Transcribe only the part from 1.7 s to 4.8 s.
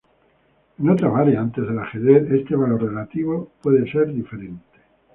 ajedrez este valor relativo puede ser diferente.